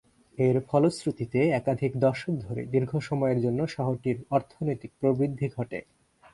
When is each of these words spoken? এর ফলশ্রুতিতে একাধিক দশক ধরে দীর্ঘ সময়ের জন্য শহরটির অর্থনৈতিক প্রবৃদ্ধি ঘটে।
এর 0.37 0.55
ফলশ্রুতিতে 0.69 1.39
একাধিক 1.51 1.91
দশক 1.97 2.33
ধরে 2.45 2.61
দীর্ঘ 2.65 2.91
সময়ের 2.99 3.39
জন্য 3.41 3.59
শহরটির 3.67 4.17
অর্থনৈতিক 4.31 4.91
প্রবৃদ্ধি 4.99 5.47
ঘটে। 5.57 5.79